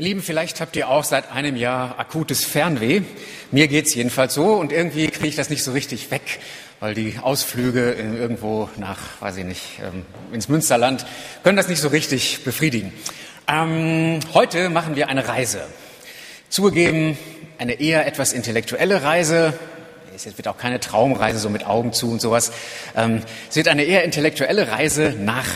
[0.00, 3.02] Ihr Lieben, vielleicht habt ihr auch seit einem Jahr akutes Fernweh.
[3.50, 6.38] Mir geht's jedenfalls so und irgendwie kriege ich das nicht so richtig weg,
[6.78, 11.04] weil die Ausflüge irgendwo nach, weiß ich nicht, ähm, ins Münsterland
[11.42, 12.92] können das nicht so richtig befriedigen.
[13.48, 15.66] Ähm, heute machen wir eine Reise.
[16.48, 17.18] Zugegeben,
[17.58, 19.52] eine eher etwas intellektuelle Reise.
[20.14, 22.52] Es wird auch keine Traumreise so mit Augen zu und sowas.
[22.96, 25.48] Ähm, es wird eine eher intellektuelle Reise nach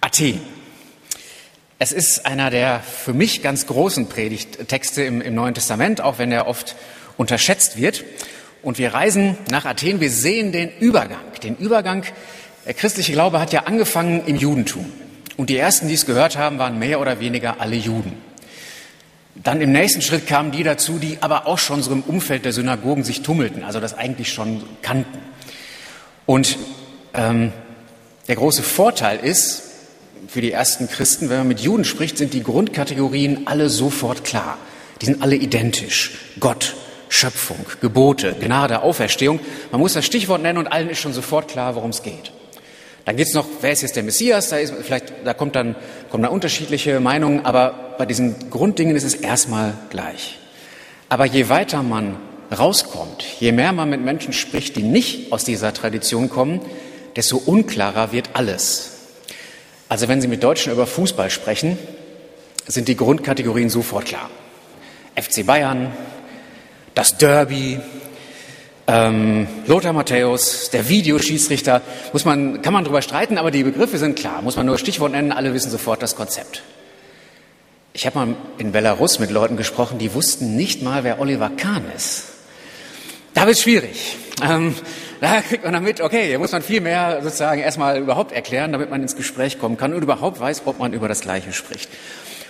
[0.00, 0.40] Athen.
[1.78, 6.30] Es ist einer der für mich ganz großen Predigttexte im, im Neuen Testament, auch wenn
[6.30, 6.76] er oft
[7.16, 8.04] unterschätzt wird.
[8.62, 11.18] Und wir reisen nach Athen, wir sehen den Übergang.
[11.42, 12.04] Den Übergang,
[12.64, 14.90] der christliche Glaube hat ja angefangen im Judentum.
[15.36, 18.12] Und die ersten, die es gehört haben, waren mehr oder weniger alle Juden.
[19.34, 22.52] Dann im nächsten Schritt kamen die dazu, die aber auch schon so im Umfeld der
[22.52, 25.18] Synagogen sich tummelten, also das eigentlich schon kannten.
[26.24, 26.56] Und
[27.14, 27.52] ähm,
[28.28, 29.63] der große Vorteil ist,
[30.28, 34.58] für die ersten Christen, wenn man mit Juden spricht, sind die Grundkategorien alle sofort klar.
[35.00, 36.12] Die sind alle identisch.
[36.40, 36.74] Gott,
[37.08, 39.40] Schöpfung, Gebote, Gnade, Auferstehung.
[39.70, 42.32] Man muss das Stichwort nennen und allen ist schon sofort klar, worum es geht.
[43.04, 44.48] Dann geht es noch, wer ist jetzt der Messias?
[44.48, 45.76] Da, ist, vielleicht, da kommt dann,
[46.10, 50.38] kommen dann unterschiedliche Meinungen, aber bei diesen Grunddingen ist es erstmal gleich.
[51.08, 52.16] Aber je weiter man
[52.56, 56.60] rauskommt, je mehr man mit Menschen spricht, die nicht aus dieser Tradition kommen,
[57.14, 58.93] desto unklarer wird alles.
[59.94, 61.78] Also wenn Sie mit Deutschen über Fußball sprechen,
[62.66, 64.28] sind die Grundkategorien sofort klar.
[65.14, 65.92] FC Bayern,
[66.96, 67.78] das Derby,
[68.88, 71.80] ähm, Lothar Matthäus, der Videoschießrichter,
[72.12, 74.42] muss man, kann man darüber streiten, aber die Begriffe sind klar.
[74.42, 76.64] Muss man nur Stichwort nennen, alle wissen sofort das Konzept.
[77.92, 81.84] Ich habe mal in Belarus mit Leuten gesprochen, die wussten nicht mal, wer Oliver Kahn
[81.94, 82.24] ist.
[83.32, 84.16] Da wird es schwierig.
[84.42, 84.74] Ähm,
[85.20, 88.90] da kriegt man damit, okay, hier muss man viel mehr sozusagen erstmal überhaupt erklären, damit
[88.90, 91.88] man ins Gespräch kommen kann und überhaupt weiß, ob man über das Gleiche spricht.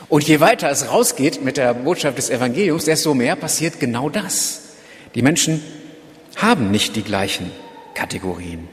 [0.09, 4.61] Und je weiter es rausgeht mit der Botschaft des Evangeliums, desto mehr passiert genau das.
[5.15, 5.63] Die Menschen
[6.37, 7.51] haben nicht die gleichen
[7.95, 8.69] Kategorien.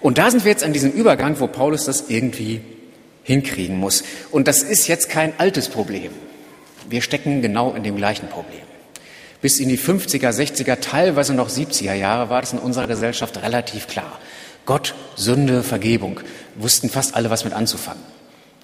[0.00, 2.60] Und da sind wir jetzt an diesem Übergang, wo Paulus das irgendwie
[3.22, 4.02] hinkriegen muss.
[4.30, 6.10] Und das ist jetzt kein altes Problem.
[6.88, 8.69] Wir stecken genau in dem gleichen Problem.
[9.40, 13.86] Bis in die 50er, 60er, teilweise noch 70er Jahre war das in unserer Gesellschaft relativ
[13.86, 14.18] klar.
[14.66, 16.20] Gott, Sünde, Vergebung,
[16.56, 18.02] wussten fast alle, was mit anzufangen.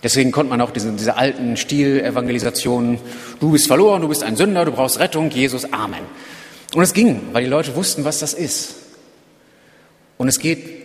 [0.03, 2.99] Deswegen konnte man auch diese, diese alten Stil-Evangelisationen,
[3.41, 6.03] du bist verloren, du bist ein Sünder, du brauchst Rettung, Jesus, Amen.
[6.75, 8.75] Und es ging, weil die Leute wussten, was das ist.
[10.19, 10.77] Und es geht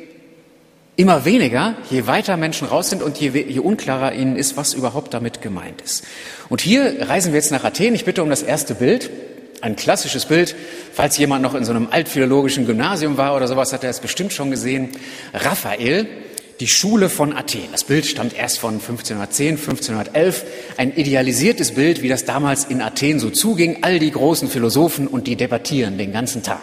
[0.95, 5.13] immer weniger, je weiter Menschen raus sind und je, je, unklarer ihnen ist, was überhaupt
[5.13, 6.05] damit gemeint ist.
[6.49, 7.95] Und hier reisen wir jetzt nach Athen.
[7.95, 9.09] Ich bitte um das erste Bild.
[9.61, 10.55] Ein klassisches Bild,
[10.91, 14.33] falls jemand noch in so einem altphilologischen Gymnasium war oder sowas, hat er es bestimmt
[14.33, 14.89] schon gesehen.
[15.33, 16.07] Raphael,
[16.59, 17.67] die Schule von Athen.
[17.71, 20.45] Das Bild stammt erst von 1510, 1511.
[20.77, 23.83] Ein idealisiertes Bild, wie das damals in Athen so zuging.
[23.83, 26.61] All die großen Philosophen und die debattieren den ganzen Tag.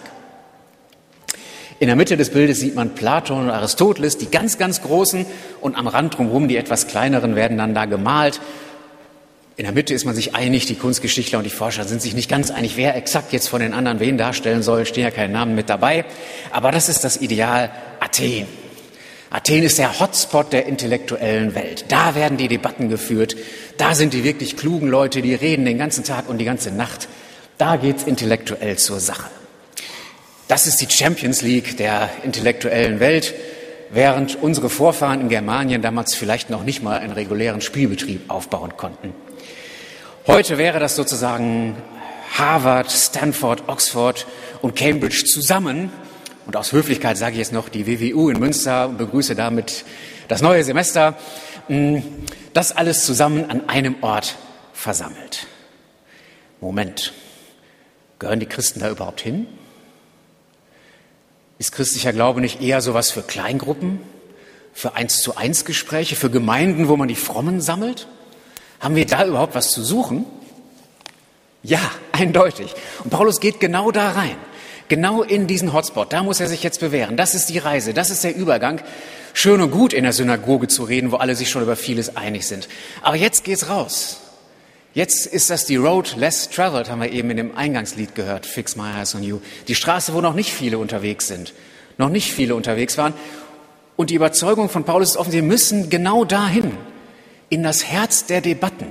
[1.80, 5.26] In der Mitte des Bildes sieht man Platon und Aristoteles, die ganz, ganz großen,
[5.60, 8.40] und am Rand drumherum die etwas kleineren werden dann da gemalt.
[9.58, 12.30] In der Mitte ist man sich einig, die Kunstgeschichtler und die Forscher sind sich nicht
[12.30, 15.56] ganz einig, wer exakt jetzt von den anderen wen darstellen soll, stehen ja keine Namen
[15.56, 16.04] mit dabei.
[16.52, 17.68] Aber das ist das Ideal
[17.98, 18.46] Athen.
[19.30, 21.86] Athen ist der Hotspot der intellektuellen Welt.
[21.88, 23.34] Da werden die Debatten geführt.
[23.78, 27.08] Da sind die wirklich klugen Leute, die reden den ganzen Tag und die ganze Nacht.
[27.58, 29.28] Da geht's intellektuell zur Sache.
[30.46, 33.34] Das ist die Champions League der intellektuellen Welt,
[33.90, 39.14] während unsere Vorfahren in Germanien damals vielleicht noch nicht mal einen regulären Spielbetrieb aufbauen konnten.
[40.26, 41.76] Heute wäre das sozusagen
[42.36, 44.26] Harvard, Stanford, Oxford
[44.62, 45.90] und Cambridge zusammen.
[46.46, 49.84] Und aus Höflichkeit sage ich jetzt noch die WWU in Münster und begrüße damit
[50.28, 51.16] das neue Semester.
[51.68, 51.98] Mm,
[52.52, 54.36] das alles zusammen an einem Ort
[54.72, 55.46] versammelt.
[56.60, 57.12] Moment,
[58.18, 59.46] gehören die Christen da überhaupt hin?
[61.58, 64.00] Ist christlicher Glaube nicht eher sowas für Kleingruppen,
[64.72, 68.06] für eins zu eins Gespräche, für Gemeinden, wo man die Frommen sammelt?
[68.80, 70.24] Haben wir da überhaupt was zu suchen?
[71.62, 71.80] Ja,
[72.12, 72.74] eindeutig.
[73.02, 74.36] Und Paulus geht genau da rein.
[74.88, 76.12] Genau in diesen Hotspot.
[76.12, 77.16] Da muss er sich jetzt bewähren.
[77.16, 77.92] Das ist die Reise.
[77.92, 78.80] Das ist der Übergang.
[79.34, 82.46] Schön und gut in der Synagoge zu reden, wo alle sich schon über vieles einig
[82.46, 82.68] sind.
[83.02, 84.20] Aber jetzt geht's raus.
[84.98, 88.46] Jetzt ist das die Road less traveled, haben wir eben in dem Eingangslied gehört.
[88.46, 89.38] Fix my eyes on you.
[89.68, 91.54] Die Straße, wo noch nicht viele unterwegs sind.
[91.98, 93.14] Noch nicht viele unterwegs waren.
[93.94, 96.72] Und die Überzeugung von Paulus ist offen, wir müssen genau dahin
[97.48, 98.88] in das Herz der Debatten.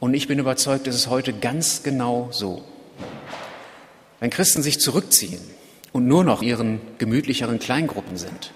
[0.00, 2.64] Und ich bin überzeugt, es ist heute ganz genau so.
[4.18, 5.42] Wenn Christen sich zurückziehen
[5.92, 8.50] und nur noch ihren gemütlicheren Kleingruppen sind,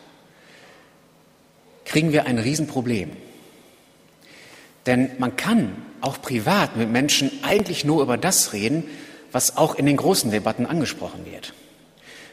[1.85, 3.13] kriegen wir ein Riesenproblem.
[4.87, 8.85] Denn man kann auch privat mit Menschen eigentlich nur über das reden,
[9.33, 11.55] was auch in den großen Debatten angesprochen wird.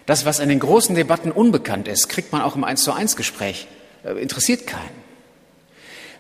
[0.06, 3.16] Das, was in den großen Debatten unbekannt ist, kriegt man auch im 1 zu 1
[3.16, 3.68] Gespräch,
[4.04, 5.08] äh, interessiert keinen.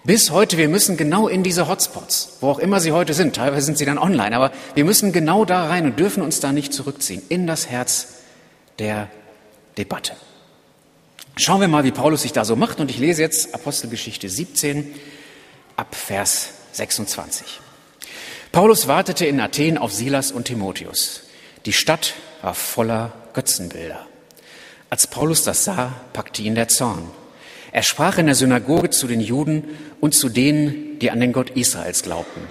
[0.03, 3.65] Bis heute, wir müssen genau in diese Hotspots, wo auch immer sie heute sind, teilweise
[3.65, 6.73] sind sie dann online, aber wir müssen genau da rein und dürfen uns da nicht
[6.73, 8.15] zurückziehen, in das Herz
[8.79, 9.09] der
[9.77, 10.13] Debatte.
[11.35, 14.93] Schauen wir mal, wie Paulus sich da so macht und ich lese jetzt Apostelgeschichte 17
[15.75, 17.59] ab Vers 26.
[18.51, 21.23] Paulus wartete in Athen auf Silas und Timotheus.
[21.65, 24.05] Die Stadt war voller Götzenbilder.
[24.89, 27.09] Als Paulus das sah, packte ihn der Zorn.
[27.71, 29.63] Er sprach in der Synagoge zu den Juden
[29.99, 32.41] und zu denen, die an den Gott Israels glaubten.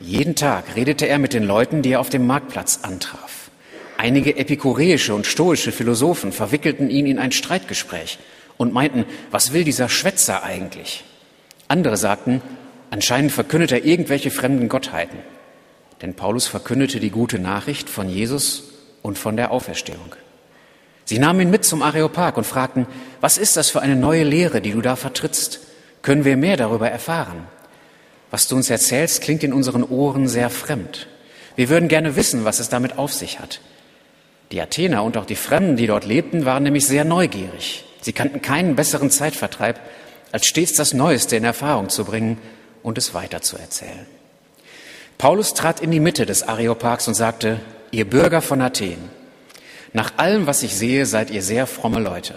[0.00, 3.50] Jeden Tag redete er mit den Leuten, die er auf dem Marktplatz antraf.
[3.96, 8.18] Einige epikureische und stoische Philosophen verwickelten ihn in ein Streitgespräch
[8.56, 11.04] und meinten, was will dieser Schwätzer eigentlich?
[11.68, 12.40] Andere sagten,
[12.90, 15.18] anscheinend verkündet er irgendwelche fremden Gottheiten.
[16.02, 18.64] Denn Paulus verkündete die gute Nachricht von Jesus
[19.02, 20.14] und von der Auferstehung.
[21.04, 22.86] Sie nahmen ihn mit zum Areopag und fragten,
[23.20, 25.60] was ist das für eine neue Lehre, die du da vertrittst?
[26.02, 27.46] Können wir mehr darüber erfahren?
[28.30, 31.06] Was du uns erzählst, klingt in unseren Ohren sehr fremd.
[31.56, 33.60] Wir würden gerne wissen, was es damit auf sich hat.
[34.52, 37.84] Die Athener und auch die Fremden, die dort lebten, waren nämlich sehr neugierig.
[38.00, 39.80] Sie kannten keinen besseren Zeitvertreib,
[40.30, 42.38] als stets das Neueste in Erfahrung zu bringen
[42.82, 44.06] und es weiterzuerzählen.
[45.18, 47.60] Paulus trat in die Mitte des Areopags und sagte,
[47.90, 49.10] ihr Bürger von Athen,
[49.92, 52.36] nach allem, was ich sehe, seid ihr sehr fromme Leute.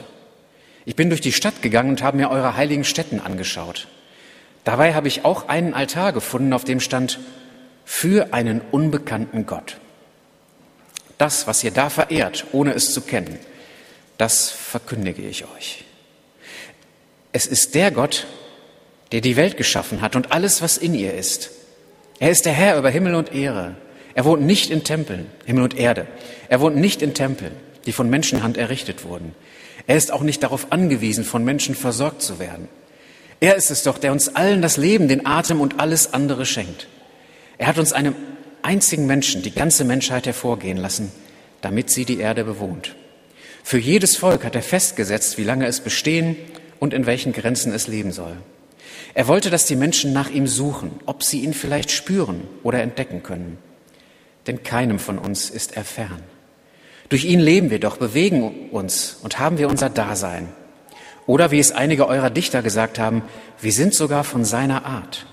[0.85, 3.87] Ich bin durch die Stadt gegangen und habe mir eure heiligen Stätten angeschaut.
[4.63, 7.19] Dabei habe ich auch einen Altar gefunden, auf dem stand
[7.85, 9.77] für einen unbekannten Gott.
[11.17, 13.37] Das, was ihr da verehrt, ohne es zu kennen,
[14.17, 15.83] das verkündige ich euch.
[17.31, 18.27] Es ist der Gott,
[19.11, 21.51] der die Welt geschaffen hat und alles, was in ihr ist.
[22.19, 23.75] Er ist der Herr über Himmel und Ehre.
[24.13, 26.07] Er wohnt nicht in Tempeln, Himmel und Erde.
[26.49, 27.53] Er wohnt nicht in Tempeln,
[27.85, 29.33] die von Menschenhand errichtet wurden.
[29.87, 32.67] Er ist auch nicht darauf angewiesen, von Menschen versorgt zu werden.
[33.39, 36.87] Er ist es doch, der uns allen das Leben, den Atem und alles andere schenkt.
[37.57, 38.15] Er hat uns einem
[38.61, 41.11] einzigen Menschen die ganze Menschheit hervorgehen lassen,
[41.61, 42.95] damit sie die Erde bewohnt.
[43.63, 46.35] Für jedes Volk hat er festgesetzt, wie lange es bestehen
[46.79, 48.37] und in welchen Grenzen es leben soll.
[49.13, 53.23] Er wollte, dass die Menschen nach ihm suchen, ob sie ihn vielleicht spüren oder entdecken
[53.23, 53.57] können
[54.47, 56.23] denn keinem von uns ist er fern.
[57.09, 60.49] Durch ihn leben wir doch, bewegen uns und haben wir unser Dasein.
[61.27, 63.21] Oder wie es einige eurer Dichter gesagt haben,
[63.59, 65.25] wir sind sogar von seiner Art.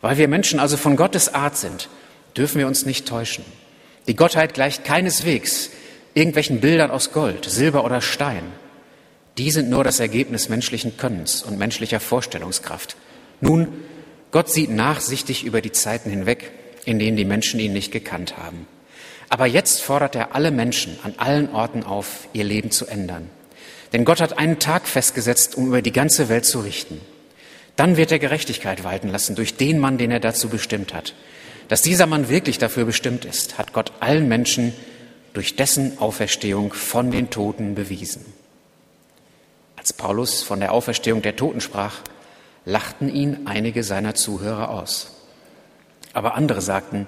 [0.00, 1.88] Weil wir Menschen also von Gottes Art sind,
[2.36, 3.44] dürfen wir uns nicht täuschen.
[4.08, 5.70] Die Gottheit gleicht keineswegs
[6.14, 8.42] irgendwelchen Bildern aus Gold, Silber oder Stein.
[9.38, 12.96] Die sind nur das Ergebnis menschlichen Könnens und menschlicher Vorstellungskraft.
[13.40, 13.68] Nun,
[14.30, 16.52] Gott sieht nachsichtig über die Zeiten hinweg
[16.86, 18.66] in denen die Menschen ihn nicht gekannt haben.
[19.28, 23.28] Aber jetzt fordert er alle Menschen an allen Orten auf, ihr Leben zu ändern.
[23.92, 27.00] Denn Gott hat einen Tag festgesetzt, um über die ganze Welt zu richten.
[27.74, 31.14] Dann wird er Gerechtigkeit walten lassen durch den Mann, den er dazu bestimmt hat.
[31.68, 34.72] Dass dieser Mann wirklich dafür bestimmt ist, hat Gott allen Menschen
[35.32, 38.24] durch dessen Auferstehung von den Toten bewiesen.
[39.86, 41.94] Als Paulus von der Auferstehung der Toten sprach,
[42.64, 45.12] lachten ihn einige seiner Zuhörer aus.
[46.12, 47.06] Aber andere sagten,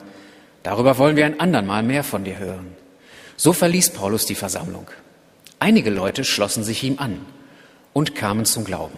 [0.62, 2.76] darüber wollen wir ein andermal mehr von dir hören.
[3.36, 4.86] So verließ Paulus die Versammlung.
[5.58, 7.26] Einige Leute schlossen sich ihm an
[7.94, 8.96] und kamen zum Glauben.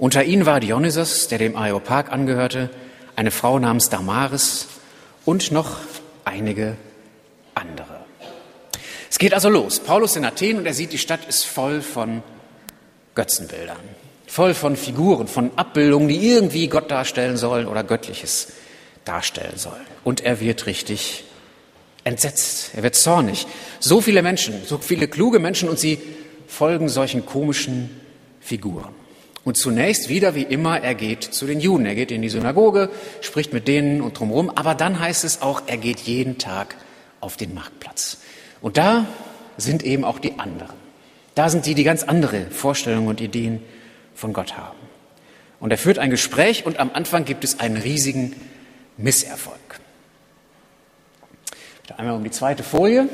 [0.00, 2.70] Unter ihnen war Dionysos, der dem Areopag angehörte,
[3.14, 4.66] eine Frau namens Damaris
[5.24, 5.76] und noch
[6.24, 6.76] einige
[7.54, 8.00] andere.
[9.08, 9.78] Es geht also los.
[9.78, 12.24] Paulus in Athen und er sieht, die Stadt ist voll von
[13.14, 13.78] Götzenbildern,
[14.26, 18.48] voll von Figuren, von Abbildungen, die irgendwie Gott darstellen sollen oder Göttliches
[19.04, 19.80] darstellen soll.
[20.04, 21.24] Und er wird richtig
[22.04, 23.46] entsetzt, er wird zornig.
[23.80, 25.98] So viele Menschen, so viele kluge Menschen und sie
[26.46, 27.90] folgen solchen komischen
[28.40, 28.94] Figuren.
[29.44, 32.90] Und zunächst wieder wie immer, er geht zu den Juden, er geht in die Synagoge,
[33.20, 36.76] spricht mit denen und drumherum, aber dann heißt es auch, er geht jeden Tag
[37.20, 38.18] auf den Marktplatz.
[38.60, 39.06] Und da
[39.56, 40.76] sind eben auch die anderen.
[41.34, 43.62] Da sind die, die ganz andere Vorstellungen und Ideen
[44.14, 44.78] von Gott haben.
[45.60, 48.34] Und er führt ein Gespräch und am Anfang gibt es einen riesigen
[48.96, 49.58] Misserfolg.
[51.96, 53.08] Einmal um die zweite Folie.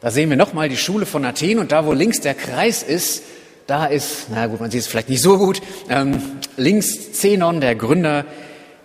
[0.00, 3.22] Da sehen wir nochmal die Schule von Athen und da, wo links der Kreis ist,
[3.66, 6.20] da ist, na gut, man sieht es vielleicht nicht so gut, ähm,
[6.56, 8.24] links Zenon, der Gründer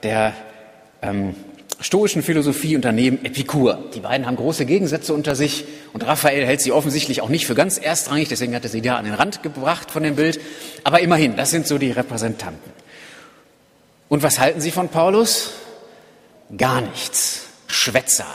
[0.04, 0.34] der
[1.02, 1.36] ähm,
[1.80, 3.90] stoischen Philosophie und daneben Epikur.
[3.94, 7.56] Die beiden haben große Gegensätze unter sich und Raphael hält sie offensichtlich auch nicht für
[7.56, 10.40] ganz erstrangig, deswegen hat er sie da an den Rand gebracht von dem Bild.
[10.84, 12.72] Aber immerhin, das sind so die Repräsentanten.
[14.10, 15.52] Und was halten Sie von Paulus?
[16.56, 17.44] gar nichts.
[17.68, 18.28] Schwätzer.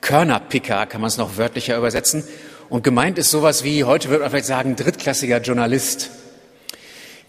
[0.00, 2.24] Körnerpicker kann man es noch wörtlicher übersetzen.
[2.68, 6.10] Und gemeint ist sowas wie, heute würde man vielleicht sagen, drittklassiger Journalist.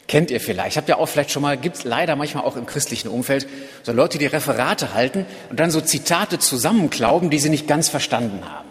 [0.08, 2.66] Kennt ihr vielleicht, habt ihr auch vielleicht schon mal, gibt es leider manchmal auch im
[2.66, 3.46] christlichen Umfeld,
[3.84, 8.42] so Leute, die Referate halten und dann so Zitate zusammenklauben, die sie nicht ganz verstanden
[8.46, 8.68] haben.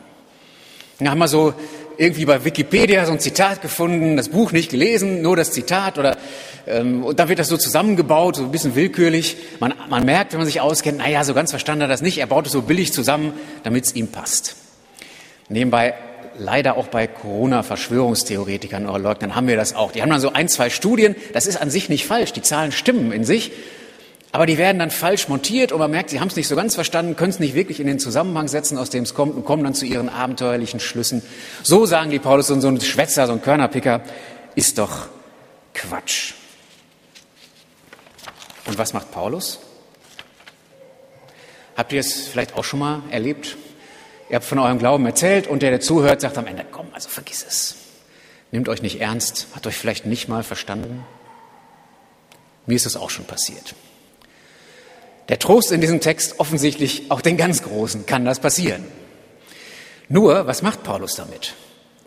[0.99, 1.52] Da haben wir so
[1.99, 6.16] irgendwie bei Wikipedia so ein Zitat gefunden, das Buch nicht gelesen, nur das Zitat oder
[6.66, 9.37] ähm, und dann wird das so zusammengebaut, so ein bisschen willkürlich.
[9.61, 12.19] Man, man merkt, wenn man sich auskennt, naja, so ganz verstanden hat er das nicht.
[12.19, 14.57] Er baut es so billig zusammen, damit es ihm passt.
[15.49, 15.95] Nebenbei
[16.38, 19.93] leider auch bei Corona-Verschwörungstheoretikern oder Leugnern haben wir das auch.
[19.93, 22.73] Die haben dann so ein, zwei Studien, das ist an sich nicht falsch, die Zahlen
[22.73, 23.52] stimmen in sich,
[24.33, 26.75] aber die werden dann falsch montiert und man merkt, sie haben es nicht so ganz
[26.75, 29.64] verstanden, können es nicht wirklich in den Zusammenhang setzen, aus dem es kommt und kommen
[29.64, 31.23] dann zu ihren abenteuerlichen Schlüssen.
[31.62, 34.02] So sagen die Paulus und so ein Schwätzer, so ein Körnerpicker,
[34.55, 35.09] ist doch
[35.75, 36.35] Quatsch.
[38.66, 39.61] Und was macht Paulus?
[41.76, 43.57] Habt ihr es vielleicht auch schon mal erlebt?
[44.28, 47.09] Ihr habt von eurem Glauben erzählt und der, der zuhört, sagt am Ende, komm, also
[47.09, 47.76] vergiss es.
[48.50, 51.04] Nehmt euch nicht ernst, hat euch vielleicht nicht mal verstanden.
[52.66, 53.75] Mir ist es auch schon passiert.
[55.28, 58.85] Der Trost in diesem Text offensichtlich, auch den ganz Großen kann das passieren.
[60.09, 61.54] Nur, was macht Paulus damit?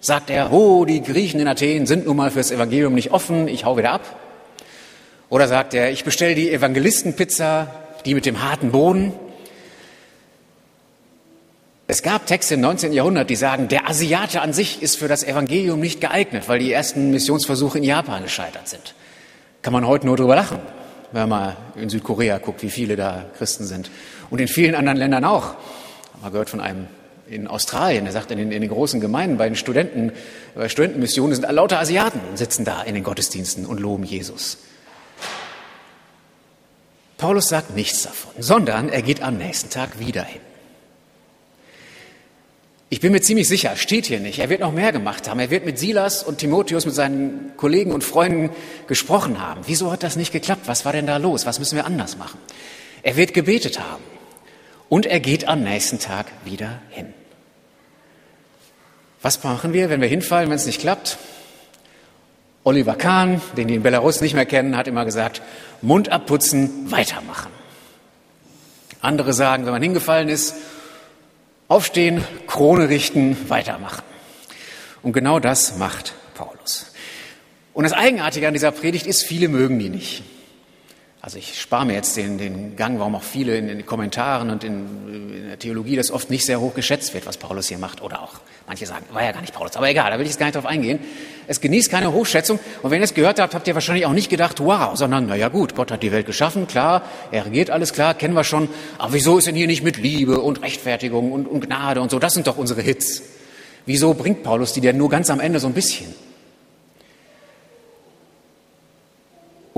[0.02, 3.66] Sagt er, oh, die Griechen in Athen sind nun mal fürs Evangelium nicht offen, ich
[3.66, 4.20] hau wieder ab?
[5.30, 7.74] Oder sagt er, ich bestelle die Evangelistenpizza,
[8.06, 9.14] die mit dem harten Boden,
[11.90, 12.94] es gab Texte im 19.
[12.94, 16.72] Jahrhundert, die sagen, der Asiate an sich ist für das Evangelium nicht geeignet, weil die
[16.72, 18.94] ersten Missionsversuche in Japan gescheitert sind.
[19.64, 20.60] Kann man heute nur drüber lachen,
[21.14, 23.90] wenn man in Südkorea guckt, wie viele da Christen sind.
[24.30, 25.56] Und in vielen anderen Ländern auch.
[26.22, 26.86] Man gehört von einem
[27.28, 30.12] in Australien, der sagt, in den, in den großen Gemeinden, bei den Studenten,
[30.54, 34.60] bei Studentenmissionen sind lauter Asiaten sitzen da in den Gottesdiensten und loben Jesus.
[37.18, 40.42] Paulus sagt nichts davon, sondern er geht am nächsten Tag wieder hin.
[42.92, 44.40] Ich bin mir ziemlich sicher, steht hier nicht.
[44.40, 45.40] Er wird noch mehr gemacht haben.
[45.40, 48.50] Er wird mit Silas und Timotheus, mit seinen Kollegen und Freunden
[48.88, 49.62] gesprochen haben.
[49.68, 50.64] Wieso hat das nicht geklappt?
[50.66, 51.46] Was war denn da los?
[51.46, 52.40] Was müssen wir anders machen?
[53.04, 54.04] Er wird gebetet haben.
[54.90, 57.14] Und er geht am nächsten Tag wieder hin.
[59.22, 61.20] Was machen wir, wenn wir hinfallen, wenn es nicht klappt?
[62.64, 65.44] Oliver Kahn, den die in Belarus nicht mehr kennen, hat immer gesagt,
[65.84, 67.52] Mund abputzen, weitermachen.
[69.02, 70.56] Andere sagen, wenn man hingefallen ist,
[71.70, 74.04] Aufstehen, Krone richten, weitermachen.
[75.04, 76.94] Und genau das macht Paulus.
[77.74, 80.24] Und das Eigenartige an dieser Predigt ist, viele mögen die nicht.
[81.22, 84.64] Also ich spare mir jetzt den, den Gang, warum auch viele in den Kommentaren und
[84.64, 88.02] in, in, der Theologie das oft nicht sehr hoch geschätzt wird, was Paulus hier macht.
[88.02, 88.36] Oder auch
[88.68, 89.76] manche sagen, war ja gar nicht Paulus.
[89.76, 91.00] Aber egal, da will ich jetzt gar nicht drauf eingehen.
[91.46, 92.58] Es genießt keine Hochschätzung.
[92.84, 95.36] Und wenn ihr es gehört habt, habt ihr wahrscheinlich auch nicht gedacht, wow, sondern, na
[95.36, 98.70] ja gut, Gott hat die Welt geschaffen, klar, er regiert alles klar, kennen wir schon.
[98.98, 102.20] Aber wieso ist denn hier nicht mit Liebe und Rechtfertigung und, und Gnade und so?
[102.20, 103.24] Das sind doch unsere Hits.
[103.86, 106.14] Wieso bringt Paulus die denn nur ganz am Ende so ein bisschen?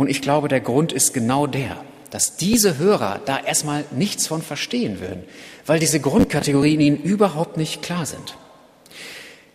[0.01, 1.77] Und ich glaube, der Grund ist genau der,
[2.09, 5.21] dass diese Hörer da erstmal nichts von verstehen würden,
[5.67, 8.35] weil diese Grundkategorien ihnen überhaupt nicht klar sind.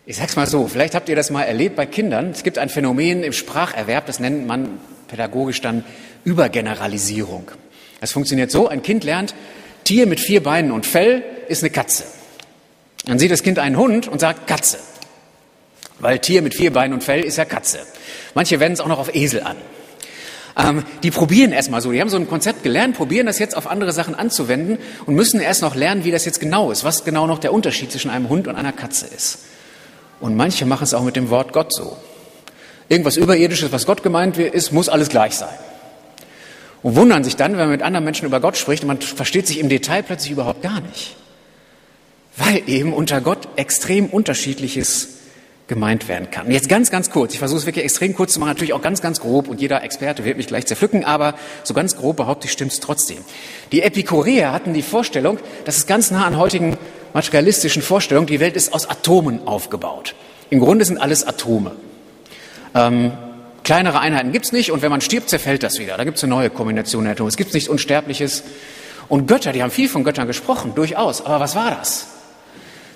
[0.07, 2.31] Ich sag's mal so, vielleicht habt ihr das mal erlebt bei Kindern.
[2.31, 5.83] Es gibt ein Phänomen im Spracherwerb, das nennt man pädagogisch dann
[6.23, 7.51] Übergeneralisierung.
[8.01, 9.35] Es funktioniert so, ein Kind lernt,
[9.83, 12.05] Tier mit vier Beinen und Fell ist eine Katze.
[13.05, 14.79] Dann sieht das Kind einen Hund und sagt Katze.
[15.99, 17.81] Weil Tier mit vier Beinen und Fell ist ja Katze.
[18.35, 19.57] Manche wenden es auch noch auf Esel an.
[20.57, 21.93] Ähm, die probieren erstmal so.
[21.93, 25.41] Die haben so ein Konzept gelernt, probieren das jetzt auf andere Sachen anzuwenden und müssen
[25.41, 28.29] erst noch lernen, wie das jetzt genau ist, was genau noch der Unterschied zwischen einem
[28.29, 29.41] Hund und einer Katze ist.
[30.21, 31.97] Und manche machen es auch mit dem Wort Gott so.
[32.89, 35.55] Irgendwas Überirdisches, was Gott gemeint ist, muss alles gleich sein.
[36.83, 39.47] Und wundern sich dann, wenn man mit anderen Menschen über Gott spricht und man versteht
[39.47, 41.17] sich im Detail plötzlich überhaupt gar nicht.
[42.37, 45.16] Weil eben unter Gott extrem unterschiedliches
[45.69, 46.47] gemeint werden kann.
[46.47, 48.83] Und jetzt ganz, ganz kurz, ich versuche es wirklich extrem kurz zu machen, natürlich auch
[48.83, 52.47] ganz, ganz grob und jeder Experte wird mich gleich zerpflücken, aber so ganz grob behaupte
[52.47, 53.19] ich, stimmt es trotzdem.
[53.73, 56.79] Die Epikureer hatten die Vorstellung, das ist ganz nah an heutigen
[57.15, 60.15] materialistischen Vorstellungen, die Welt ist aus Atomen aufgebaut.
[60.51, 61.73] Im Grunde sind alles Atome.
[62.75, 63.13] Ähm,
[63.65, 65.97] kleinere Einheiten gibt's nicht und wenn man stirbt, zerfällt das wieder.
[65.97, 67.29] Da gibt's eine neue Kombination der Atome.
[67.29, 68.45] Es gibt nichts Unsterbliches.
[69.09, 71.25] Und Götter, die haben viel von Göttern gesprochen, durchaus.
[71.25, 72.07] Aber was war das?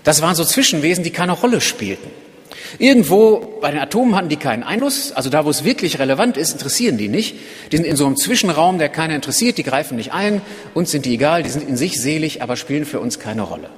[0.05, 2.11] Das waren so Zwischenwesen, die keine Rolle spielten.
[2.79, 6.53] Irgendwo bei den Atomen hatten die keinen Einfluss, also da, wo es wirklich relevant ist,
[6.53, 7.37] interessieren die nicht.
[7.73, 10.41] Die sind in so einem Zwischenraum, der keiner interessiert, die greifen nicht ein,
[10.75, 13.71] uns sind die egal, die sind in sich selig, aber spielen für uns keine Rolle.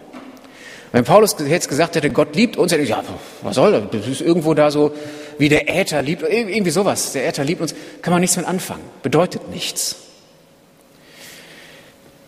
[0.93, 3.83] Wenn Paulus jetzt gesagt hätte, Gott liebt uns, hätte ich gesagt, ja, was soll das?
[3.91, 4.93] Das ist irgendwo da so,
[5.39, 7.13] wie der Äther liebt, irgendwie sowas.
[7.13, 9.97] Der Äther liebt uns, kann man nichts mit anfangen, bedeutet nichts.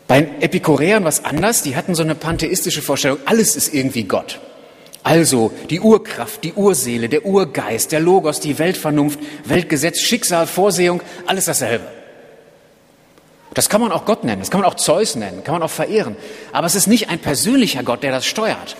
[0.06, 4.40] Bei den Epikureern was anders, die hatten so eine pantheistische Vorstellung, alles ist irgendwie Gott.
[5.04, 11.44] Also die Urkraft, die Urseele, der Urgeist, der Logos, die Weltvernunft, Weltgesetz, Schicksal, Vorsehung, alles
[11.44, 11.84] dasselbe.
[13.52, 15.70] Das kann man auch Gott nennen, das kann man auch Zeus nennen, kann man auch
[15.70, 16.16] verehren.
[16.52, 18.76] Aber es ist nicht ein persönlicher Gott, der das steuert,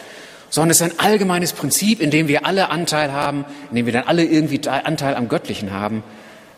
[0.48, 3.92] sondern es ist ein allgemeines Prinzip, in dem wir alle Anteil haben, in dem wir
[3.92, 6.02] dann alle irgendwie Anteil am Göttlichen haben.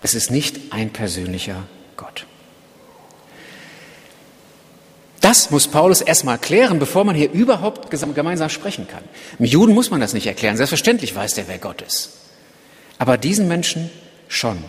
[0.00, 1.64] Es ist nicht ein persönlicher
[1.96, 2.24] Gott.
[5.26, 9.02] Das muss Paulus erstmal klären, bevor man hier überhaupt gemeinsam sprechen kann.
[9.40, 10.56] Im Juden muss man das nicht erklären.
[10.56, 12.10] Selbstverständlich weiß der, wer Gott ist.
[12.98, 13.90] Aber diesen Menschen
[14.28, 14.62] schon.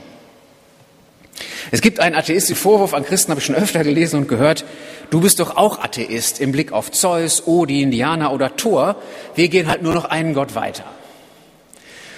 [1.69, 4.65] Es gibt einen atheistischen Vorwurf an Christen, habe ich schon öfter gelesen und gehört.
[5.11, 8.95] Du bist doch auch Atheist im Blick auf Zeus, Odin, Diana oder Thor.
[9.35, 10.85] Wir gehen halt nur noch einen Gott weiter.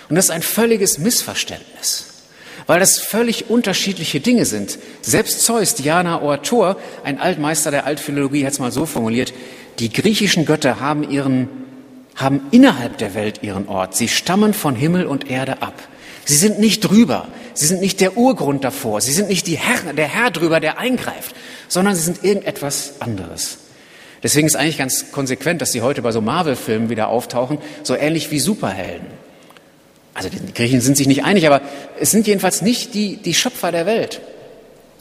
[0.07, 2.18] Und das ist ein völliges Missverständnis
[2.67, 4.79] weil das völlig unterschiedliche Dinge sind.
[5.01, 9.33] Selbst Zeus, Diana oder Thor, ein Altmeister der Altphilologie, hat es mal so formuliert,
[9.79, 11.47] die griechischen Götter haben, ihren,
[12.15, 13.95] haben innerhalb der Welt ihren Ort.
[13.95, 15.75] Sie stammen von Himmel und Erde ab.
[16.25, 17.27] Sie sind nicht drüber.
[17.53, 19.01] Sie sind nicht der Urgrund davor.
[19.01, 21.35] Sie sind nicht die Herr, der Herr drüber, der eingreift,
[21.67, 23.57] sondern sie sind irgendetwas anderes.
[24.21, 28.31] Deswegen ist eigentlich ganz konsequent, dass sie heute bei so Marvel-Filmen wieder auftauchen, so ähnlich
[28.31, 29.07] wie Superhelden.
[30.13, 31.61] Also die Griechen sind sich nicht einig, aber
[31.99, 34.21] es sind jedenfalls nicht die, die Schöpfer der Welt.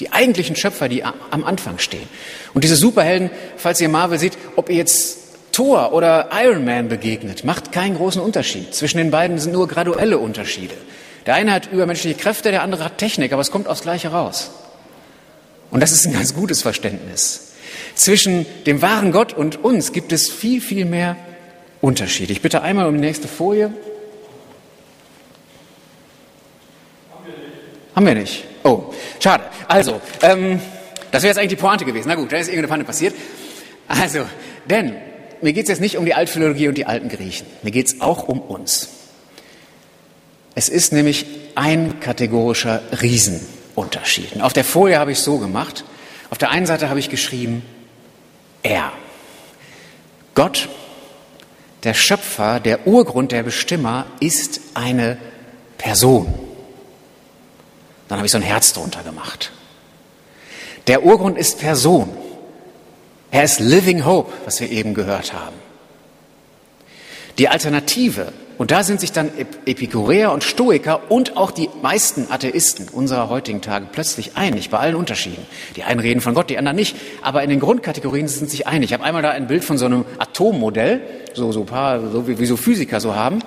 [0.01, 2.09] Die eigentlichen Schöpfer, die am Anfang stehen.
[2.55, 5.19] Und diese Superhelden, falls ihr Marvel seht, ob ihr jetzt
[5.51, 8.75] Thor oder Iron Man begegnet, macht keinen großen Unterschied.
[8.75, 10.75] Zwischen den beiden sind nur graduelle Unterschiede.
[11.27, 14.51] Der eine hat übermenschliche Kräfte, der andere hat Technik, aber es kommt aufs Gleiche raus.
[15.71, 17.53] Und das ist ein ganz gutes Verständnis.
[17.95, 21.17] Zwischen dem wahren Gott und uns gibt es viel, viel mehr
[21.81, 22.31] Unterschied.
[22.31, 23.73] Ich bitte einmal um die nächste Folie.
[27.99, 28.45] Haben wir nicht.
[28.63, 29.43] Oh, schade.
[29.67, 30.61] Also, ähm,
[31.11, 32.07] das wäre jetzt eigentlich die Pointe gewesen.
[32.07, 33.13] Na gut, da ist irgendeine Panne passiert.
[33.89, 34.21] Also,
[34.71, 34.95] denn
[35.43, 37.49] mir geht es jetzt nicht um die Altphilologie und die alten Griechen.
[37.65, 38.91] Mir geht es auch um uns.
[40.55, 44.37] Es ist nämlich ein kategorischer Riesenunterschied.
[44.37, 45.83] Und auf der Folie habe ich so gemacht.
[46.31, 47.65] Auf der einen Seite habe ich geschrieben,
[48.63, 48.93] er.
[50.37, 50.69] Gott,
[51.83, 55.19] der Schöpfer, der Urgrund, der Bestimmer, ist eine
[55.79, 56.48] Person.
[58.09, 59.53] Dann habe ich so ein Herz drunter gemacht.
[60.87, 62.09] Der Urgrund ist Person.
[63.31, 65.57] Er ist Living Hope, was wir eben gehört haben.
[67.37, 69.31] Die Alternative, und da sind sich dann
[69.67, 74.97] Epikureer und Stoiker und auch die meisten Atheisten unserer heutigen Tage plötzlich einig, bei allen
[74.97, 75.47] Unterschieden.
[75.77, 78.91] Die einen reden von Gott, die anderen nicht, aber in den Grundkategorien sind sich einig.
[78.91, 81.03] Ich habe einmal da ein Bild von so einem Atommodell,
[81.35, 83.41] so, so paar, so wie, wie so Physiker so haben,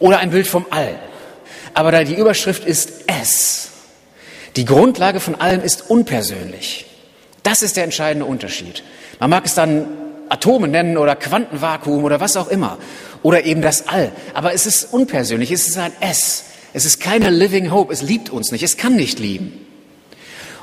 [0.00, 0.98] oder ein Bild vom All
[1.74, 3.68] aber da die Überschrift ist es.
[4.56, 6.86] Die Grundlage von allem ist unpersönlich.
[7.42, 8.82] Das ist der entscheidende Unterschied.
[9.18, 9.86] Man mag es dann
[10.28, 12.78] Atome nennen oder Quantenvakuum oder was auch immer.
[13.22, 14.12] Oder eben das All.
[14.34, 15.50] Aber es ist unpersönlich.
[15.50, 16.44] Es ist ein Es.
[16.72, 17.92] Es ist keine Living Hope.
[17.92, 18.62] Es liebt uns nicht.
[18.62, 19.66] Es kann nicht lieben.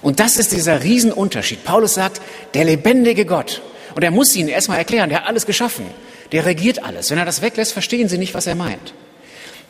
[0.01, 1.63] Und das ist dieser Riesenunterschied.
[1.63, 2.21] Paulus sagt,
[2.53, 3.61] der lebendige Gott.
[3.95, 5.85] Und er muss ihnen erstmal erklären, der hat alles geschaffen.
[6.31, 7.09] Der regiert alles.
[7.09, 8.93] Wenn er das weglässt, verstehen sie nicht, was er meint.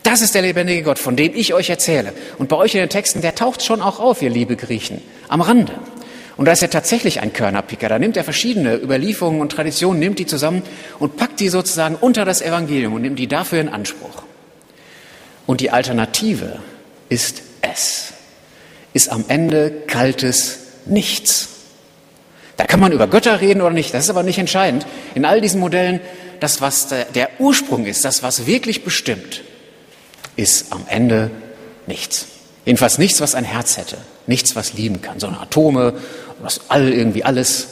[0.08, 2.14] Das ist der lebendige Gott, von dem ich euch erzähle.
[2.38, 5.42] Und bei euch in den Texten, der taucht schon auch auf, ihr liebe Griechen, am
[5.42, 5.74] Rande.
[6.38, 7.90] Und da ist er tatsächlich ein Körnerpicker.
[7.90, 10.64] Da nimmt er verschiedene Überlieferungen und Traditionen, nimmt die zusammen
[11.00, 14.24] und packt die sozusagen unter das Evangelium und nimmt die dafür in Anspruch.
[15.46, 16.60] Und die Alternative
[17.10, 18.14] ist es.
[18.94, 21.50] Ist am Ende kaltes Nichts.
[22.56, 24.88] Da kann man über Götter reden oder nicht, das ist aber nicht entscheidend.
[25.16, 26.00] In all diesen Modellen,
[26.40, 29.42] das, was der Ursprung ist, das, was wirklich bestimmt,
[30.38, 31.30] ist am Ende
[31.86, 32.28] nichts.
[32.66, 33.98] Jedenfalls nichts, was ein Herz hätte,
[34.28, 35.94] nichts, was lieben kann, sondern Atome,
[36.40, 37.68] was all irgendwie alles,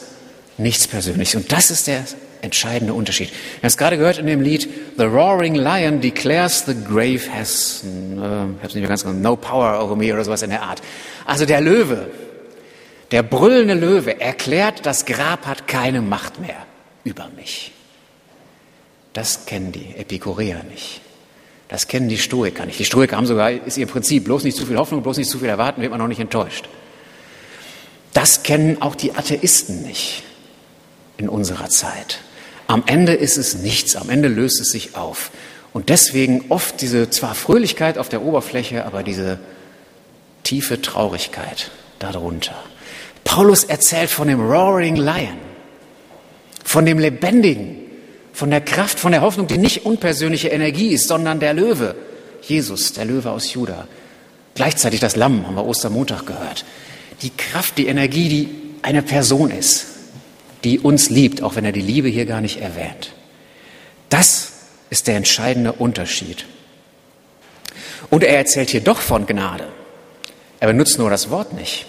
[0.58, 1.36] nichts Persönliches.
[1.36, 2.04] Und das ist der
[2.42, 3.30] entscheidende Unterschied.
[3.30, 7.84] Wir haben es gerade gehört in dem Lied, The Roaring Lion declares the grave has,
[7.84, 10.62] äh, ich habe nicht mehr ganz genau, no power over me oder sowas in der
[10.62, 10.82] Art.
[11.26, 12.10] Also der Löwe,
[13.12, 16.66] der brüllende Löwe erklärt, das Grab hat keine Macht mehr
[17.04, 17.72] über mich.
[19.14, 21.02] Das kennen die Epikureer nicht.
[21.68, 22.80] Das kennen die Stoiker nicht.
[22.80, 25.40] Die Stoiker haben sogar, ist ihr Prinzip, bloß nicht zu viel Hoffnung, bloß nicht zu
[25.40, 26.70] viel erwarten, wird man noch nicht enttäuscht.
[28.14, 30.24] Das kennen auch die Atheisten nicht
[31.18, 32.20] in unserer Zeit.
[32.68, 35.32] Am Ende ist es nichts, am Ende löst es sich auf.
[35.74, 39.40] Und deswegen oft diese zwar Fröhlichkeit auf der Oberfläche, aber diese
[40.44, 42.56] tiefe Traurigkeit darunter.
[43.24, 45.38] Paulus erzählt von dem Roaring Lion,
[46.64, 47.85] von dem Lebendigen,
[48.36, 51.96] von der Kraft, von der Hoffnung, die nicht unpersönliche Energie ist, sondern der Löwe,
[52.42, 53.88] Jesus, der Löwe aus Juda.
[54.56, 56.66] Gleichzeitig das Lamm, haben wir Ostermontag gehört.
[57.22, 58.50] Die Kraft, die Energie, die
[58.82, 59.86] eine Person ist,
[60.66, 63.14] die uns liebt, auch wenn er die Liebe hier gar nicht erwähnt.
[64.10, 64.52] Das
[64.90, 66.46] ist der entscheidende Unterschied.
[68.10, 69.70] Und er erzählt hier doch von Gnade.
[70.60, 71.86] Er benutzt nur das Wort nicht.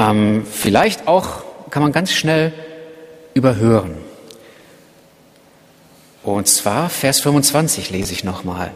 [0.00, 2.52] Ähm, vielleicht auch kann man ganz schnell
[3.34, 3.94] überhören.
[6.24, 8.72] Und zwar Vers 25 lese ich nochmal.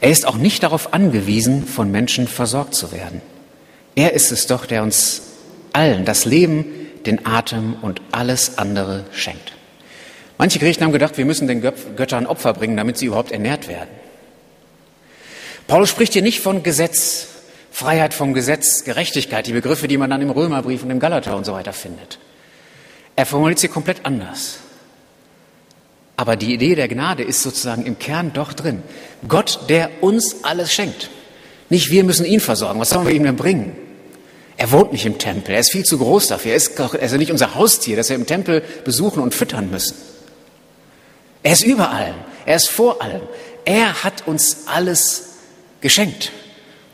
[0.00, 3.22] Er ist auch nicht darauf angewiesen, von Menschen versorgt zu werden.
[3.94, 5.22] Er ist es doch, der uns
[5.72, 6.66] allen das Leben,
[7.06, 9.52] den Atem und alles andere schenkt.
[10.36, 13.88] Manche Griechen haben gedacht, wir müssen den Göttern Opfer bringen, damit sie überhaupt ernährt werden.
[15.66, 17.28] Paulus spricht hier nicht von Gesetz,
[17.70, 21.46] Freiheit vom Gesetz, Gerechtigkeit, die Begriffe, die man dann im Römerbrief und im Galater und
[21.46, 22.18] so weiter findet.
[23.16, 24.58] Er formuliert sie komplett anders.
[26.16, 28.82] Aber die Idee der Gnade ist sozusagen im Kern doch drin.
[29.28, 31.10] Gott, der uns alles schenkt.
[31.68, 32.80] Nicht wir müssen ihn versorgen.
[32.80, 33.76] Was sollen wir ihm denn bringen?
[34.56, 35.54] Er wohnt nicht im Tempel.
[35.54, 36.52] Er ist viel zu groß dafür.
[36.52, 39.96] Er ist, er ist nicht unser Haustier, das wir im Tempel besuchen und füttern müssen.
[41.42, 42.14] Er ist über allem.
[42.46, 43.22] Er ist vor allem.
[43.66, 45.34] Er hat uns alles
[45.82, 46.32] geschenkt.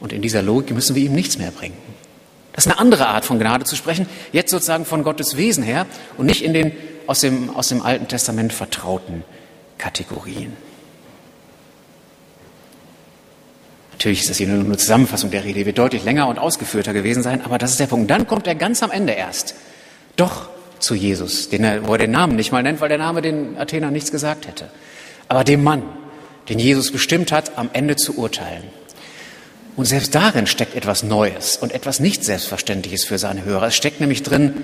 [0.01, 1.77] Und in dieser Logik müssen wir ihm nichts mehr bringen.
[2.53, 5.87] Das ist eine andere Art von Gnade zu sprechen, jetzt sozusagen von Gottes Wesen her
[6.19, 6.73] und nicht in den
[7.07, 9.25] aus dem, aus dem Alten Testament vertrauten
[9.79, 10.57] Kategorien.
[13.93, 17.23] Natürlich ist das hier nur eine Zusammenfassung der Rede, wird deutlich länger und ausgeführter gewesen
[17.23, 18.11] sein, aber das ist der Punkt.
[18.11, 19.55] Dann kommt er ganz am Ende erst
[20.17, 20.49] doch
[20.81, 23.57] zu Jesus, den er, wo er den Namen nicht mal nennt, weil der Name den
[23.57, 24.69] Athenern nichts gesagt hätte.
[25.29, 25.85] Aber dem Mann,
[26.49, 28.65] den Jesus bestimmt hat, am Ende zu urteilen.
[29.77, 33.69] Und selbst darin steckt etwas Neues und etwas nicht Selbstverständliches für seine Hörer.
[33.69, 34.55] Es steckt nämlich drin,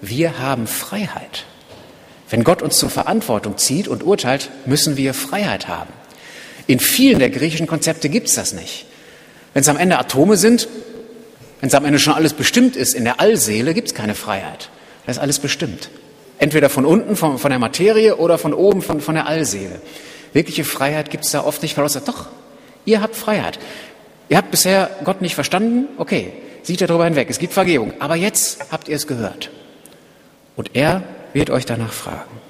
[0.00, 1.44] wir haben Freiheit.
[2.34, 5.92] Wenn Gott uns zur Verantwortung zieht und urteilt, müssen wir Freiheit haben.
[6.66, 8.86] In vielen der griechischen Konzepte gibt es das nicht.
[9.52, 10.66] Wenn es am Ende Atome sind,
[11.60, 14.68] wenn es am Ende schon alles bestimmt ist, in der Allseele gibt es keine Freiheit.
[15.06, 15.90] Da ist alles bestimmt.
[16.38, 19.80] Entweder von unten, von, von der Materie oder von oben, von, von der Allseele.
[20.32, 22.26] Wirkliche Freiheit gibt es da oft nicht, weil sagt, doch,
[22.84, 23.60] ihr habt Freiheit.
[24.28, 26.32] Ihr habt bisher Gott nicht verstanden, okay,
[26.64, 27.92] sieht er darüber hinweg, es gibt Vergebung.
[28.00, 29.50] Aber jetzt habt ihr es gehört.
[30.56, 32.40] Und er wird euch danach fragen.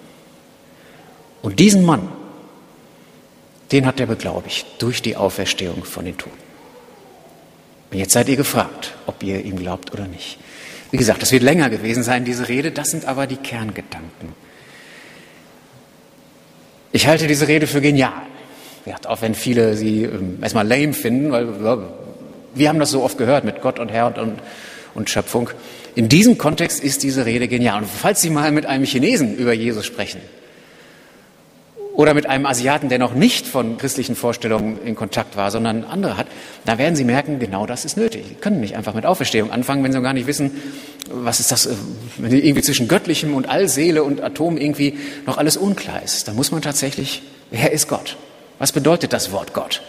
[1.43, 2.09] Und diesen Mann,
[3.73, 6.39] den hat er beglaubigt durch die Auferstehung von den Toten.
[7.91, 10.39] Und jetzt seid ihr gefragt, ob ihr ihm glaubt oder nicht.
[10.91, 12.71] Wie gesagt, das wird länger gewesen sein, diese Rede.
[12.71, 14.33] Das sind aber die Kerngedanken.
[16.93, 18.23] Ich halte diese Rede für genial.
[19.07, 21.49] Auch wenn viele sie ähm, erstmal lame finden, weil
[22.55, 24.39] wir haben das so oft gehört mit Gott und Herr und, und,
[24.95, 25.51] und Schöpfung.
[25.95, 27.83] In diesem Kontext ist diese Rede genial.
[27.83, 30.21] Und falls Sie mal mit einem Chinesen über Jesus sprechen
[31.95, 36.17] oder mit einem Asiaten, der noch nicht von christlichen Vorstellungen in Kontakt war, sondern andere
[36.17, 36.27] hat,
[36.65, 38.25] dann werden Sie merken, genau das ist nötig.
[38.29, 40.51] Sie können nicht einfach mit Auferstehung anfangen, wenn Sie gar nicht wissen,
[41.09, 41.75] was ist das, äh,
[42.19, 46.27] wenn irgendwie zwischen Göttlichem und Allseele und Atom irgendwie noch alles unklar ist.
[46.27, 48.17] Da muss man tatsächlich, wer ist Gott?
[48.59, 49.83] Was bedeutet das Wort Gott?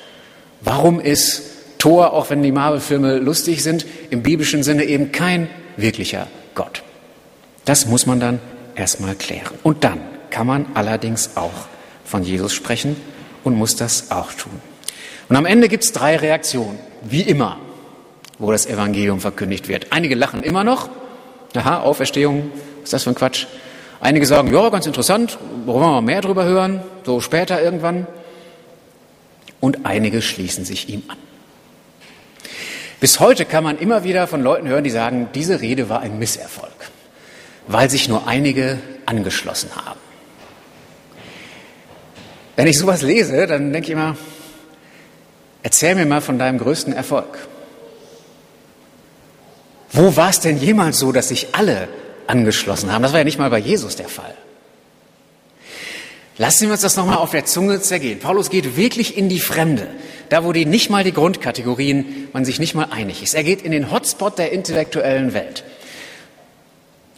[0.62, 1.55] Warum ist
[1.86, 6.82] Thor, auch wenn die Marvel-Filme lustig sind, im biblischen Sinne eben kein wirklicher Gott.
[7.63, 8.39] Das muss man dann
[8.74, 9.54] erstmal klären.
[9.62, 10.00] Und dann
[10.32, 11.54] kann man allerdings auch
[12.04, 12.95] von Jesus sprechen
[13.43, 14.54] und muss das auch tun.
[15.30, 17.60] Und am Ende gibt es drei Reaktionen, wie immer,
[18.39, 19.91] wo das Evangelium verkündigt wird.
[19.91, 20.89] Einige lachen immer noch.
[21.54, 23.45] Aha, Auferstehung, was ist das für ein Quatsch?
[24.00, 28.08] Einige sagen, ja, ganz interessant, wollen wir mal mehr drüber hören, so später irgendwann.
[29.60, 31.17] Und einige schließen sich ihm an.
[33.00, 36.18] Bis heute kann man immer wieder von Leuten hören, die sagen, diese Rede war ein
[36.18, 36.72] Misserfolg,
[37.68, 40.00] weil sich nur einige angeschlossen haben.
[42.56, 44.16] Wenn ich sowas lese, dann denke ich immer,
[45.62, 47.48] erzähl mir mal von deinem größten Erfolg.
[49.92, 51.88] Wo war es denn jemals so, dass sich alle
[52.28, 53.02] angeschlossen haben?
[53.02, 54.36] Das war ja nicht mal bei Jesus der Fall.
[56.38, 58.19] Lassen wir uns das nochmal auf der Zunge zergehen.
[58.19, 59.88] Paulus geht wirklich in die Fremde,
[60.28, 63.36] da wo die nicht mal die Grundkategorien, man sich nicht mal einig ist.
[63.36, 65.63] Er geht in den Hotspot der intellektuellen Welt.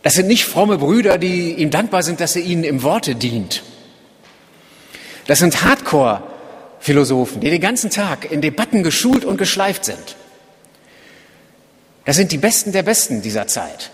[0.04, 3.64] Das sind nicht fromme Brüder, die ihm dankbar sind, dass er ihnen im Worte dient.
[5.26, 10.16] Das sind Hardcore-Philosophen, die den ganzen Tag in Debatten geschult und geschleift sind.
[12.06, 13.90] Das sind die Besten der Besten dieser Zeit.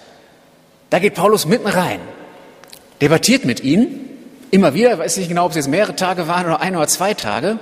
[0.90, 2.02] Da geht Paulus mitten rein,
[3.02, 4.13] debattiert mit ihnen
[4.54, 7.16] Immer wieder, weiß nicht genau, ob es jetzt mehrere Tage waren oder ein oder zwei
[7.16, 7.58] Tage.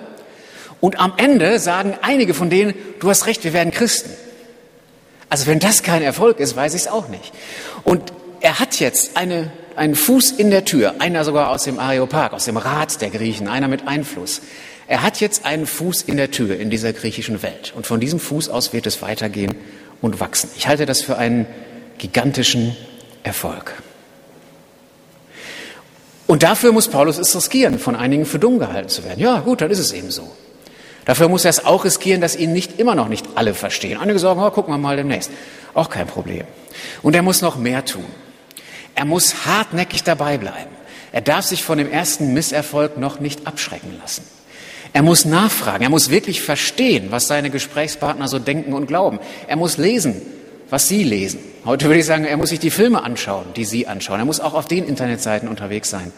[0.82, 4.10] Und am Ende sagen einige von denen, du hast recht, wir werden Christen.
[5.30, 7.32] Also wenn das kein Erfolg ist, weiß ich es auch nicht.
[7.86, 12.34] Und er hat jetzt eine, einen Fuß in der Tür, einer sogar aus dem Areopag,
[12.34, 14.41] aus dem Rat der Griechen, einer mit Einfluss.
[14.86, 17.71] Er hat jetzt einen Fuß in der Tür in dieser griechischen Welt.
[17.73, 19.56] Und von diesem Fuß aus wird es weitergehen
[20.01, 20.49] und wachsen.
[20.58, 21.45] Ich halte das für einen
[21.99, 22.75] gigantischen
[23.23, 23.82] Erfolg.
[26.32, 29.20] Und dafür muss Paulus es riskieren, von einigen für dumm gehalten zu werden.
[29.20, 30.32] Ja, gut, dann ist es eben so.
[31.04, 34.00] Dafür muss er es auch riskieren, dass ihn nicht immer noch nicht alle verstehen.
[34.00, 35.30] Einige sagen, oh, gucken wir mal demnächst.
[35.74, 36.46] Auch kein Problem.
[37.02, 38.06] Und er muss noch mehr tun.
[38.96, 40.72] Er muss hartnäckig dabei bleiben.
[41.12, 44.24] Er darf sich von dem ersten Misserfolg noch nicht abschrecken lassen.
[44.94, 45.84] Er muss nachfragen.
[45.84, 49.20] Er muss wirklich verstehen, was seine Gesprächspartner so denken und glauben.
[49.48, 50.22] Er muss lesen,
[50.72, 51.42] was sie lesen.
[51.66, 54.20] Heute würde ich sagen, er muss sich die Filme anschauen, die Sie anschauen.
[54.20, 56.12] Er muss auch auf den Internetseiten unterwegs sein,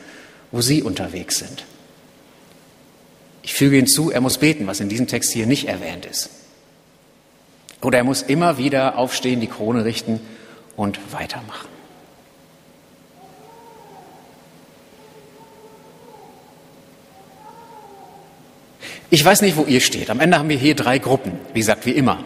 [0.52, 1.66] wo Sie unterwegs sind.
[3.42, 6.30] Ich füge hinzu, er muss beten, was in diesem Text hier nicht erwähnt ist.
[7.82, 10.22] Oder er muss immer wieder aufstehen, die Krone richten
[10.78, 11.68] und weitermachen.
[19.10, 20.12] Ich weiß nicht, wo ihr steht.
[20.12, 22.24] Am Ende haben wir hier drei Gruppen, wie gesagt, wie immer.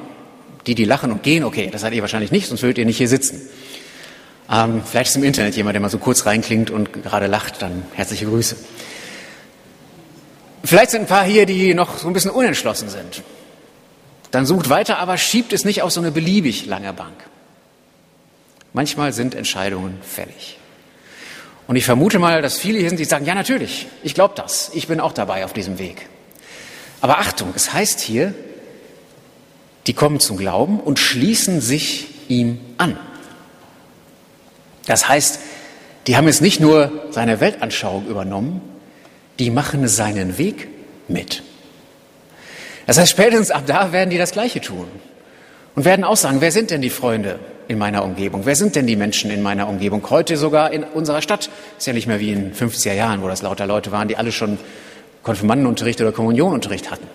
[0.67, 2.97] Die, die lachen und gehen, okay, das seid ihr wahrscheinlich nicht, sonst würdet ihr nicht
[2.97, 3.41] hier sitzen.
[4.51, 7.84] Ähm, vielleicht ist im Internet jemand, der mal so kurz reinklingt und gerade lacht, dann
[7.93, 8.56] herzliche Grüße.
[10.63, 13.23] Vielleicht sind ein paar hier, die noch so ein bisschen unentschlossen sind.
[14.32, 17.15] Dann sucht weiter, aber schiebt es nicht auf so eine beliebig lange Bank.
[18.73, 20.60] Manchmal sind Entscheidungen fällig.
[21.67, 24.71] Und ich vermute mal, dass viele hier sind, die sagen, ja natürlich, ich glaube das,
[24.73, 26.08] ich bin auch dabei auf diesem Weg.
[27.01, 28.34] Aber Achtung, es heißt hier,
[29.88, 32.97] die kommen zum Glauben und schließen sich ihm an.
[34.86, 35.39] Das heißt,
[36.08, 38.62] die haben jetzt nicht nur seine Weltanschauung übernommen,
[39.39, 40.67] die machen seinen Weg
[41.08, 41.43] mit.
[42.86, 44.88] Das heißt, spätestens ab da werden die das Gleiche tun
[45.76, 48.45] und werden auch sagen, wer sind denn die Freunde in meiner Umgebung?
[48.45, 50.10] Wer sind denn die Menschen in meiner Umgebung?
[50.10, 51.50] Heute sogar in unserer Stadt.
[51.78, 54.32] Ist ja nicht mehr wie in 50er Jahren, wo das lauter Leute waren, die alle
[54.32, 54.58] schon
[55.23, 57.06] Konfirmandenunterricht oder Kommunionunterricht hatten.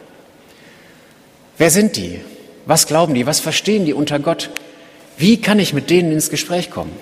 [1.56, 2.20] Wer sind die?
[2.66, 3.26] Was glauben die?
[3.26, 4.50] Was verstehen die unter Gott?
[5.16, 6.92] Wie kann ich mit denen ins Gespräch kommen?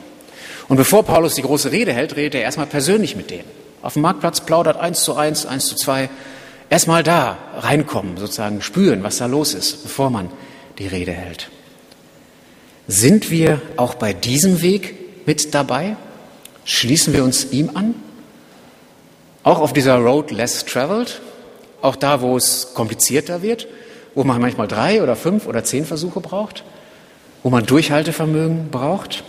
[0.69, 3.49] Und bevor Paulus die große Rede hält, redet er erstmal persönlich mit denen.
[3.83, 6.09] Auf dem Marktplatz plaudert eins zu eins, eins zu zwei.
[6.69, 10.31] Erstmal da reinkommen, sozusagen spüren, was da los ist, bevor man
[10.79, 11.51] die Rede hält.
[12.87, 15.97] Sind wir auch bei diesem Weg mit dabei?
[16.65, 17.95] Schließen wir uns ihm an?
[19.43, 21.21] Auch auf dieser Road less traveled?
[21.83, 23.67] Auch da, wo es komplizierter wird?
[24.15, 26.65] Wo man manchmal drei oder fünf oder zehn Versuche braucht,
[27.43, 29.25] wo man Durchhaltevermögen braucht.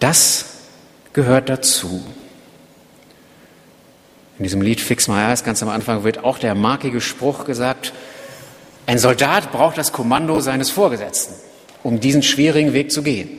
[0.00, 0.46] Das
[1.12, 2.02] gehört dazu.
[4.38, 7.92] In diesem Lied Fix My Eyes ganz am Anfang wird auch der markige Spruch gesagt,
[8.86, 11.34] ein Soldat braucht das Kommando seines Vorgesetzten,
[11.82, 13.30] um diesen schwierigen Weg zu gehen.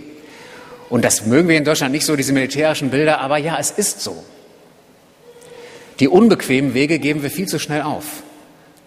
[0.90, 4.02] Und das mögen wir in Deutschland nicht so, diese militärischen Bilder, aber ja, es ist
[4.02, 4.24] so.
[6.00, 8.24] Die unbequemen Wege geben wir viel zu schnell auf.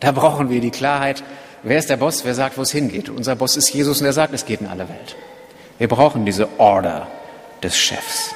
[0.01, 1.23] Da brauchen wir die Klarheit,
[1.63, 3.09] wer ist der Boss, wer sagt, wo es hingeht.
[3.09, 5.17] Unser Boss ist Jesus und er sagt, es geht in alle Welt.
[5.79, 7.07] Wir brauchen diese Order
[7.63, 8.35] des Chefs.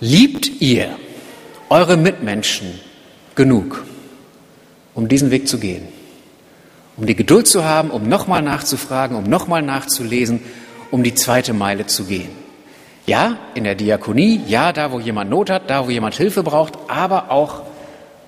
[0.00, 0.96] Liebt ihr
[1.70, 2.80] eure Mitmenschen
[3.34, 3.84] genug,
[4.94, 5.88] um diesen Weg zu gehen?
[6.96, 10.40] Um die Geduld zu haben, um nochmal nachzufragen, um nochmal nachzulesen,
[10.90, 12.30] um die zweite Meile zu gehen.
[13.06, 16.74] Ja, in der Diakonie, ja, da, wo jemand Not hat, da, wo jemand Hilfe braucht,
[16.88, 17.62] aber auch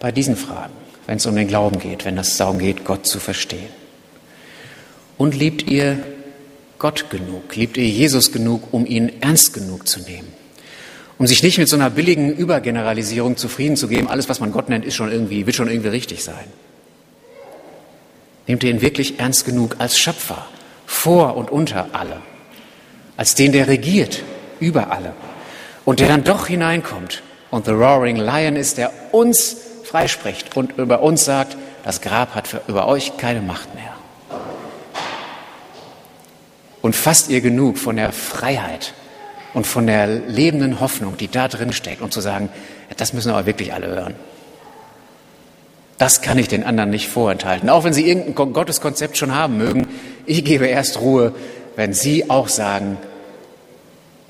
[0.01, 0.73] bei diesen Fragen,
[1.07, 3.69] wenn es um den Glauben geht, wenn es darum geht, Gott zu verstehen?
[5.17, 5.99] Und liebt ihr
[6.79, 7.55] Gott genug?
[7.55, 10.33] Liebt ihr Jesus genug, um ihn ernst genug zu nehmen?
[11.19, 14.71] Um sich nicht mit so einer billigen Übergeneralisierung zufrieden zu geben, alles, was man Gott
[14.71, 16.47] nennt, ist schon irgendwie, wird schon irgendwie richtig sein.
[18.47, 20.47] Nehmt ihr ihn wirklich ernst genug als Schöpfer,
[20.87, 22.17] vor und unter alle,
[23.19, 24.23] als den, der regiert
[24.59, 25.13] über alle
[25.85, 29.57] und der dann doch hineinkommt und the roaring lion ist, der uns
[29.91, 33.93] freispricht und über uns sagt, das Grab hat für, über euch keine Macht mehr.
[36.81, 38.95] Und fasst ihr genug von der Freiheit
[39.53, 42.51] und von der lebenden Hoffnung, die da drin steckt, um zu sagen,
[42.97, 44.15] das müssen aber wirklich alle hören.
[45.99, 47.69] Das kann ich den anderen nicht vorenthalten.
[47.69, 49.89] Auch wenn sie irgendein Gotteskonzept schon haben mögen,
[50.25, 51.35] ich gebe erst Ruhe,
[51.75, 52.97] wenn sie auch sagen,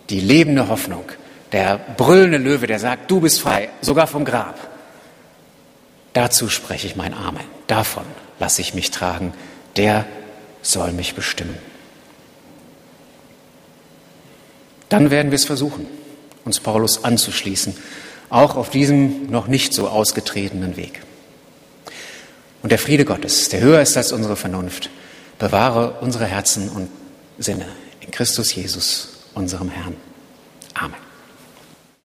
[0.09, 1.05] die lebende Hoffnung,
[1.53, 4.70] der brüllende Löwe, der sagt, du bist frei, sogar vom Grab.
[6.13, 7.45] Dazu spreche ich mein Amen.
[7.67, 8.05] Davon
[8.39, 9.33] lasse ich mich tragen.
[9.77, 10.07] Der
[10.63, 11.57] soll mich bestimmen.
[14.89, 15.87] Dann werden wir es versuchen,
[16.45, 17.77] uns Paulus anzuschließen,
[18.29, 21.03] auch auf diesem noch nicht so ausgetretenen Weg.
[22.63, 24.91] Und der Friede Gottes, der höher ist als unsere Vernunft,
[25.39, 26.89] bewahre unsere Herzen und
[27.39, 27.67] Sinne
[28.01, 29.97] in Christus Jesus, unserem Herrn.
[30.75, 31.10] Amen.